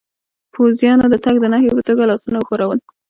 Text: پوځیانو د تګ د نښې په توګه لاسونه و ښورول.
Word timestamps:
پوځیانو 0.53 1.05
د 1.13 1.15
تګ 1.25 1.35
د 1.41 1.45
نښې 1.53 1.71
په 1.77 1.83
توګه 1.87 2.03
لاسونه 2.09 2.37
و 2.39 2.45
ښورول. 2.47 2.79